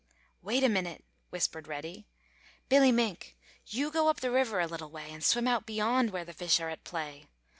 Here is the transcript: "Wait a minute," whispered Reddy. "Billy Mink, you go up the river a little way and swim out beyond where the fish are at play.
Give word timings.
"Wait 0.41 0.63
a 0.63 0.67
minute," 0.67 1.05
whispered 1.29 1.67
Reddy. 1.67 2.07
"Billy 2.69 2.91
Mink, 2.91 3.37
you 3.67 3.91
go 3.91 4.07
up 4.09 4.19
the 4.19 4.31
river 4.31 4.59
a 4.59 4.65
little 4.65 4.89
way 4.89 5.11
and 5.11 5.23
swim 5.23 5.47
out 5.47 5.67
beyond 5.67 6.09
where 6.09 6.25
the 6.25 6.33
fish 6.33 6.59
are 6.59 6.71
at 6.71 6.83
play. 6.83 7.27